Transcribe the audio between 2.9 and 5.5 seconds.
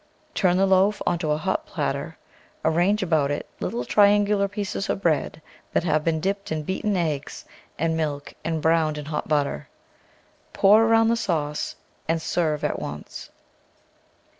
about it little triangular pieces of bread